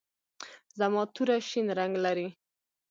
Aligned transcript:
زما 0.79 1.01
توره 1.15 1.37
شین 1.49 1.65
رنګ 1.79 1.93
لري. 2.05 2.27